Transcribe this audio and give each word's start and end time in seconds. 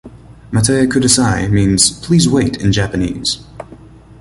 "Matte 0.51 0.89
Kudasai" 0.89 1.47
means 1.51 1.91
"please 2.03 2.27
wait" 2.27 2.57
in 2.57 2.71
Japanese. 2.73 3.43